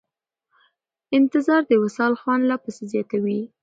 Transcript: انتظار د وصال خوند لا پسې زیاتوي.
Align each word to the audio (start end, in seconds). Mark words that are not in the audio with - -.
انتظار 1.17 1.61
د 1.67 1.71
وصال 1.83 2.13
خوند 2.21 2.43
لا 2.49 2.57
پسې 2.63 2.83
زیاتوي. 2.91 3.39